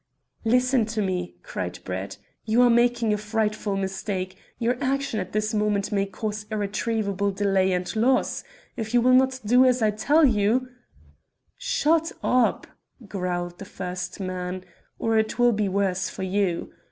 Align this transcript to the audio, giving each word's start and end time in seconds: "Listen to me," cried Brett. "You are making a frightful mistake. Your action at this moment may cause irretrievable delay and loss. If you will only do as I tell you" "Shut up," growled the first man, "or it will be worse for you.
"Listen 0.45 0.87
to 0.87 0.99
me," 0.99 1.35
cried 1.43 1.77
Brett. 1.83 2.17
"You 2.43 2.63
are 2.63 2.71
making 2.71 3.13
a 3.13 3.19
frightful 3.19 3.77
mistake. 3.77 4.35
Your 4.57 4.75
action 4.83 5.19
at 5.19 5.31
this 5.31 5.53
moment 5.53 5.91
may 5.91 6.07
cause 6.07 6.47
irretrievable 6.49 7.29
delay 7.29 7.71
and 7.71 7.95
loss. 7.95 8.43
If 8.75 8.95
you 8.95 9.01
will 9.01 9.11
only 9.11 9.29
do 9.45 9.63
as 9.63 9.83
I 9.83 9.91
tell 9.91 10.25
you" 10.25 10.69
"Shut 11.55 12.11
up," 12.23 12.65
growled 13.07 13.59
the 13.59 13.65
first 13.65 14.19
man, 14.19 14.63
"or 14.97 15.19
it 15.19 15.37
will 15.37 15.51
be 15.53 15.69
worse 15.69 16.09
for 16.09 16.23
you. 16.23 16.71